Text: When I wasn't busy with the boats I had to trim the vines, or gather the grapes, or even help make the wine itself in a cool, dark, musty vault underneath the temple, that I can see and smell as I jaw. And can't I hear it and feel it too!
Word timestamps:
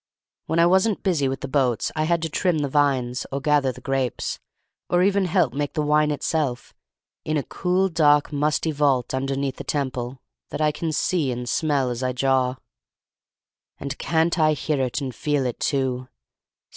When 0.47 0.57
I 0.57 0.65
wasn't 0.65 1.03
busy 1.03 1.27
with 1.27 1.41
the 1.41 1.47
boats 1.47 1.91
I 1.95 2.05
had 2.05 2.23
to 2.23 2.27
trim 2.29 2.57
the 2.57 2.67
vines, 2.67 3.27
or 3.31 3.39
gather 3.39 3.71
the 3.71 3.81
grapes, 3.81 4.39
or 4.89 5.03
even 5.03 5.25
help 5.25 5.53
make 5.53 5.73
the 5.75 5.83
wine 5.83 6.09
itself 6.09 6.73
in 7.23 7.37
a 7.37 7.43
cool, 7.43 7.87
dark, 7.87 8.33
musty 8.33 8.71
vault 8.71 9.13
underneath 9.13 9.57
the 9.57 9.63
temple, 9.63 10.19
that 10.49 10.59
I 10.59 10.71
can 10.71 10.91
see 10.91 11.31
and 11.31 11.47
smell 11.47 11.91
as 11.91 12.01
I 12.01 12.13
jaw. 12.13 12.55
And 13.79 13.95
can't 13.99 14.39
I 14.39 14.53
hear 14.53 14.81
it 14.81 15.01
and 15.01 15.13
feel 15.13 15.45
it 15.45 15.59
too! 15.59 16.07